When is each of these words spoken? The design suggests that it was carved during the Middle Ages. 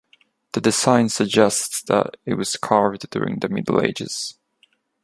The 0.53 0.61
design 0.61 1.09
suggests 1.09 1.83
that 1.83 2.17
it 2.25 2.33
was 2.33 2.55
carved 2.57 3.07
during 3.11 3.37
the 3.37 3.49
Middle 3.49 3.83
Ages. 3.85 4.33